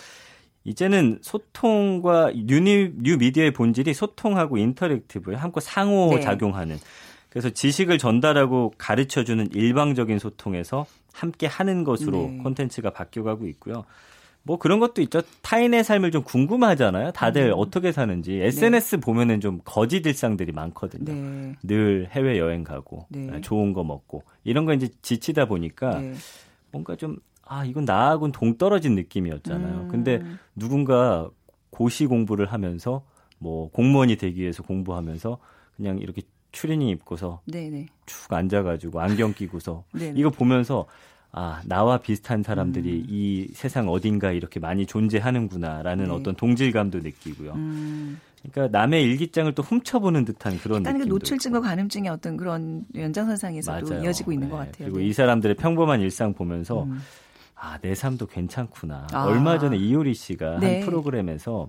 [0.64, 6.20] 이제는 소통과 뉴, 뉴 미디어의 본질이 소통하고 interactive에 함께 상호 네.
[6.20, 6.79] 작용하는
[7.29, 12.38] 그래서 지식을 전달하고 가르쳐 주는 일방적인 소통에서 함께 하는 것으로 네.
[12.42, 13.85] 콘텐츠가 바뀌어 가고 있고요.
[14.42, 15.22] 뭐 그런 것도 있죠.
[15.42, 17.12] 타인의 삶을 좀 궁금하잖아요.
[17.12, 17.55] 다들 음.
[17.57, 18.40] 어떻게 사는지.
[18.40, 19.00] SNS 네.
[19.00, 21.12] 보면은 좀 거짓 일상들이 많거든요.
[21.12, 21.55] 네.
[21.62, 23.29] 늘 해외 여행 가고 네.
[23.33, 26.14] 아, 좋은 거 먹고 이런 거 이제 지치다 보니까 네.
[26.72, 29.81] 뭔가 좀 아, 이건 나하고는 동떨어진 느낌이었잖아요.
[29.83, 29.88] 음.
[29.88, 30.22] 근데
[30.57, 31.29] 누군가
[31.70, 33.05] 고시 공부를 하면서
[33.38, 35.38] 뭐 공무원이 되기 위해서 공부하면서
[35.76, 36.22] 그냥 이렇게
[36.53, 37.70] 추리닝 입고서 네네.
[37.70, 37.87] 네.
[38.07, 39.85] 쭉 앉아가지고 안경 끼고서.
[40.14, 40.87] 이거 보면서
[41.32, 43.06] 아, 나와 비슷한 사람들이 음.
[43.08, 46.10] 이 세상 어딘가 이렇게 많이 존재하는구나라는 네.
[46.10, 47.52] 어떤 동질감도 느끼고요.
[47.52, 48.20] 음.
[48.42, 50.98] 그러니까 남의 일기장을 또 훔쳐보는 듯한 그런 느낌.
[50.98, 54.04] 그 노출증과 가늠증의 어떤 그런 연장선상에서도 맞아요.
[54.04, 54.50] 이어지고 있는 네.
[54.50, 54.86] 것 같아요.
[54.86, 55.06] 그리고 네.
[55.06, 57.00] 이 사람들의 평범한 일상 보면서 음.
[57.54, 59.06] 아, 내 삶도 괜찮구나.
[59.12, 59.24] 아.
[59.26, 60.78] 얼마 전에 이효리 씨가 네.
[60.80, 61.68] 한 프로그램에서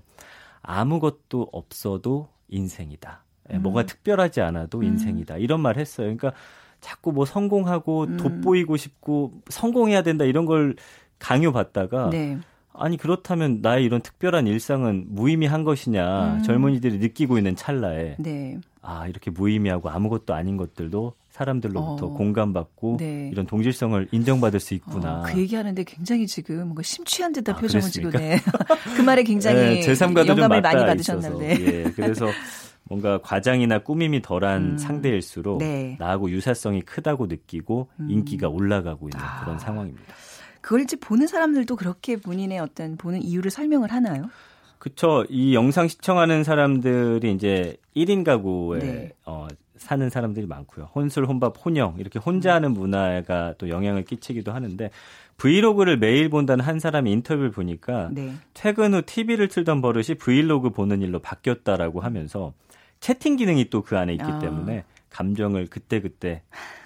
[0.61, 3.23] 아무것도 없어도 인생이다.
[3.51, 3.63] 예, 음.
[3.63, 4.83] 뭐가 특별하지 않아도 음.
[4.85, 5.37] 인생이다.
[5.37, 6.05] 이런 말 했어요.
[6.15, 6.33] 그러니까
[6.81, 8.17] 자꾸 뭐 성공하고 음.
[8.17, 10.75] 돋보이고 싶고 성공해야 된다 이런 걸
[11.19, 12.37] 강요받다가 네.
[12.73, 16.43] 아니 그렇다면 나의 이런 특별한 일상은 무의미한 것이냐 음.
[16.43, 18.59] 젊은이들이 느끼고 있는 찰나에 네.
[18.81, 22.09] 아 이렇게 무의미하고 아무것도 아닌 것들도 사람들로부터 어.
[22.13, 23.29] 공감받고 네.
[23.31, 25.19] 이런 동질성을 인정받을 수 있구나.
[25.19, 28.37] 어, 그 얘기하는데 굉장히 지금 뭔가 심취한 듯한 아, 표정을 지고 네.
[28.97, 29.95] 그 말에 굉장히 네,
[30.27, 31.65] 영감을 많이 받으셨는데.
[31.65, 32.27] 예, 그래서
[32.91, 34.77] 뭔가 과장이나 꾸밈이 덜한 음.
[34.77, 35.95] 상대일수록 네.
[35.97, 38.11] 나하고 유사성이 크다고 느끼고 음.
[38.11, 39.39] 인기가 올라가고 있는 아.
[39.39, 40.13] 그런 상황입니다.
[40.59, 44.29] 그걸 이제 보는 사람들도 그렇게 본인의 어떤 보는 이유를 설명을 하나요?
[44.77, 45.25] 그쵸.
[45.29, 49.11] 이 영상 시청하는 사람들이 이제 1인 가구에 네.
[49.25, 50.89] 어, 사는 사람들이 많고요.
[50.93, 54.91] 혼술, 혼밥, 혼영 이렇게 혼자 하는 문화가 또 영향을 끼치기도 하는데
[55.37, 58.33] 브이로그를 매일 본다는 한 사람이 인터뷰를 보니까 네.
[58.53, 62.53] 퇴근 후 TV를 틀던 버릇이 브이로그 보는 일로 바뀌었다라고 하면서
[63.01, 64.39] 채팅 기능이 또 그 안에 있기 아.
[64.39, 66.43] 때문에 감정을 그때그때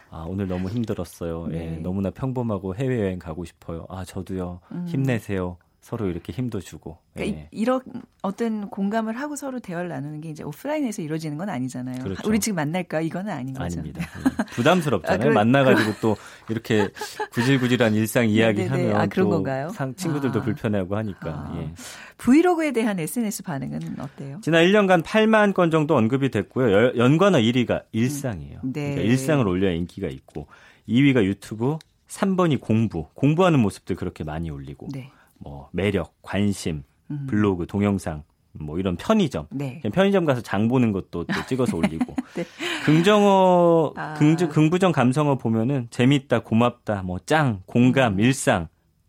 [0.09, 1.47] 아, 오늘 너무 힘들었어요.
[1.51, 1.73] 예, 네.
[1.75, 3.85] 예, 너무나 평범하고 해외여행 가고 싶어요.
[3.89, 4.61] 아, 저도요.
[4.71, 4.85] 음.
[4.87, 5.57] 힘내세요.
[5.85, 6.97] 서로 이렇게 힘도 주고.
[7.13, 7.47] 그러니까 예.
[7.51, 7.79] 이런
[8.23, 12.03] 어떤 공감을 하고 서로 대화를 나누는 게 이제 오프라인에서 이루어지는 건 아니잖아요.
[12.03, 12.27] 그렇죠.
[12.27, 13.01] 우리 지금 만날까?
[13.01, 13.81] 이거는 아닌 거죠.
[13.81, 14.01] 아닙니다.
[14.17, 14.55] 예.
[14.55, 15.29] 부담스럽잖아요.
[15.29, 16.17] 아, 만나가지고 또
[16.49, 16.89] 이렇게
[17.33, 19.69] 구질구질한 일상 이야기하면 아, 그런 건가요?
[19.69, 20.41] 상, 친구들도 아.
[20.41, 21.29] 불편해하고 하니까.
[21.29, 21.55] 아.
[21.59, 21.71] 예.
[22.17, 24.39] 브이로그에 대한 SNS 반응은 어때요?
[24.41, 26.97] 지난 1년간 8만 건 정도 언급이 됐고요.
[26.97, 28.61] 연관어 1위가 일상이에요.
[28.63, 28.95] 네.
[28.95, 30.47] 그러니까 일상을 올려야 인기가 있고
[30.89, 34.87] 2위가 유튜브, 3번이 공부, 공부하는 모습들 그렇게 많이 올리고.
[34.91, 35.11] 네.
[35.39, 37.27] 뭐 매력, 관심, 음.
[37.29, 38.23] 블로그, 동영상
[38.59, 39.47] 뭐 이런 편의점.
[39.51, 39.81] 네.
[39.93, 42.15] 편의점 가서 장 보는 것도 또 찍어서 올리고.
[42.35, 42.45] 네.
[42.85, 44.13] 긍정어, 아.
[44.15, 48.19] 긍, 긍부정 감성어 보면은 재밌다, 고맙다, 뭐 짱, 공감, 음.
[48.19, 48.67] 일상.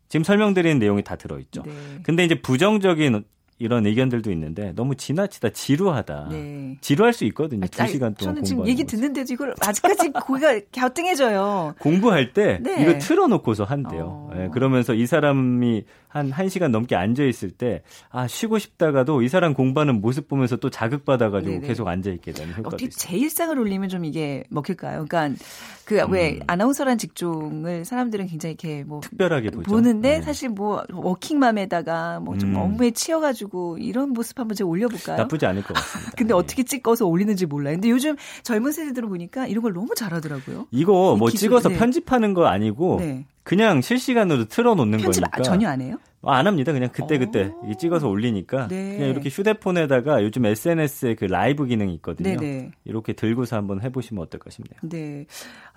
[0.09, 1.63] 지금 설명드리는 내용이 다 들어있죠.
[1.65, 1.73] 네.
[2.03, 3.25] 근데 이제 부정적인
[3.59, 6.29] 이런 의견들도 있는데 너무 지나치다 지루하다.
[6.31, 6.77] 네.
[6.83, 7.65] 지루할 수 있거든요.
[7.65, 11.75] 아, 두 시간 동안 저는 지금 얘기 듣는데도 이걸 아직까지 고기가 갸우뚱해져요.
[11.79, 12.83] 공부할 때 네.
[12.83, 14.29] 이거 틀어놓고서 한대요.
[14.31, 14.35] 어.
[14.37, 15.85] 네, 그러면서 이 사람이
[16.17, 20.71] 한 1시간 넘게 앉아 있을 때 아, 쉬고 싶다가도 이 사람 공부하는 모습 보면서 또
[20.71, 25.07] 자극받아 가지고 계속 앉아 있게 되는 효과가 어떻게 제 일상을 올리면 좀 이게 먹힐까요?
[25.07, 25.45] 그러니까
[25.87, 26.41] 그왜 음.
[26.47, 29.71] 아나운서란 직종을 사람들은 굉장히 이렇게 뭐 특별하게 보죠.
[29.71, 30.23] 보는데 네.
[30.23, 32.57] 사실 뭐 워킹맘에다가 뭐좀 음.
[32.57, 35.17] 업무에 치여 가지고 이런 모습 한번 제가 올려 볼까요?
[35.19, 36.13] 나쁘지 않을 것 같습니다.
[36.19, 36.39] 근데 네.
[36.39, 37.75] 어떻게 찍어서 올리는지 몰라요.
[37.77, 40.67] 근데 요즘 젊은 세대들을 보니까 이런 걸 너무 잘하더라고요.
[40.73, 41.79] 이거 뭐 기술, 찍어서 네.
[41.79, 43.25] 편집하는 거 아니고 네.
[43.47, 45.43] 그냥 실시간으로 틀어놓는 편집 거니까.
[45.43, 45.97] 전혀 안 해요?
[46.23, 46.73] 아, 안 합니다.
[46.73, 47.73] 그냥 그때 그때 어.
[47.79, 48.97] 찍어서 올리니까 네.
[48.97, 52.31] 그냥 이렇게 휴대폰에다가 요즘 SNS에 그 라이브 기능이 있거든요.
[52.31, 52.41] 네네.
[52.41, 52.71] 네.
[52.85, 54.81] 이렇게 들고서 한번 해보시면 어떨까 싶네요.
[54.83, 55.27] 네,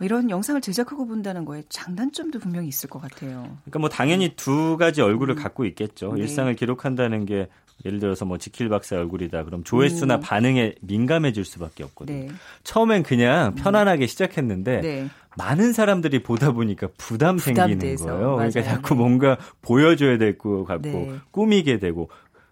[0.02, 3.44] 이런 영상을 제작하고 본다는 거에 장단점도 분명히 있을 것 같아요.
[3.66, 5.44] 그러니까 뭐 당연히 두 가지 얼굴을 음.
[5.44, 6.14] 갖고 있겠죠.
[6.16, 6.22] 네.
[6.22, 7.50] 일상을 기록한다는 게
[7.86, 9.44] 예를 들어서 뭐 지킬 박사 얼굴이다.
[9.46, 10.22] 그럼 조회수나 음.
[10.22, 12.26] 반응에 민감해질 수밖에 없거든요.
[12.26, 12.30] 네.
[12.64, 13.56] 처음엔 그냥 음.
[13.56, 15.08] 편안하게 시작했는데 네.
[15.38, 17.96] 많은 사람들이 보다 보니까 부담 생기는 거예요.
[18.06, 18.36] 맞아요.
[18.36, 21.12] 그러니까 자꾸 뭔가 보여줘야 될 것 같고 네.
[21.32, 22.10] 꾸미게 되고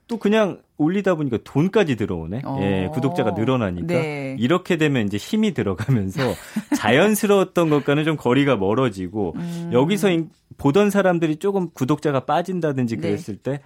[0.08, 2.42] 또 그냥 올리다 보니까 돈까지 들어오네.
[2.46, 2.60] 어.
[2.62, 4.36] 예, 구독자가 늘어나니까 네.
[4.40, 6.22] 이렇게 되면 이제 힘이 들어가면서
[6.78, 9.70] 자연스러웠던 것과는 좀 거리가 멀어지고 음.
[9.74, 10.10] 여기서
[10.58, 13.02] 보던 사람들이 조금 구독자가 빠진다든지 네.
[13.02, 13.60] 그랬을 때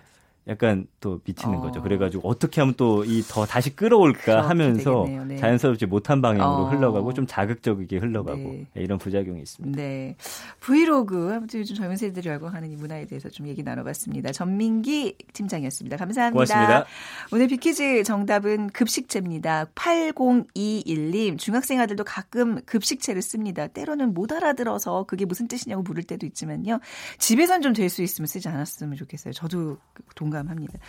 [0.48, 1.62] 약간 또 미치는 어.
[1.62, 1.82] 거죠.
[1.82, 5.38] 그래가지고 어떻게 하면 또 이 더 다시 끌어올까 하면서 네.
[5.38, 6.70] 자연스럽지 못한 방향으로 어.
[6.70, 8.66] 흘러가고 좀 자극적이게 흘러가고 네.
[8.74, 8.82] 네.
[8.82, 9.76] 이런 부작용이 있습니다.
[9.80, 10.16] 네.
[10.60, 14.32] 브이로그 아무튼 요즘 젊은 세대들이 알고 하는 이 문화에 대해서 좀 얘기 나눠봤습니다.
[14.32, 15.98] 전민기 팀장이었습니다.
[15.98, 16.34] 감사합니다.
[16.34, 16.86] 고맙습니다.
[17.32, 19.66] 오늘 비키즈 정답은 급식체입니다.
[19.76, 23.68] 8021님 중학생 아들도 가끔 급식체를 씁니다.
[23.68, 26.80] 때로는 못 알아들어서 그게 무슨 뜻이냐고 물을 때도 있지만요.
[27.20, 29.34] 집에선 좀 될 수 있으면 쓰지 않았으면 좋겠어요.
[29.34, 29.78] 저도
[30.16, 30.80] 동 동감합니다.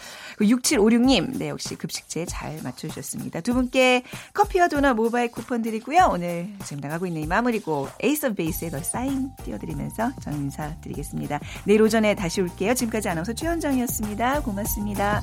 [0.40, 3.40] 6756님, 네, 역시 급식체 잘 맞춰주셨습니다.
[3.40, 6.08] 두 분께 커피와 도넛 모바일 쿠폰 드리고요.
[6.10, 11.40] 오늘 지금 나가고 있는 이 마무리곡 Ace of Base의 The Sign 띄워드리면서 저는 인사드리겠습니다.
[11.64, 12.74] 내일 오전에 다시 올게요.
[12.74, 14.42] 지금까지 아나운서 최현정이었습니다.
[14.42, 15.22] 고맙습니다.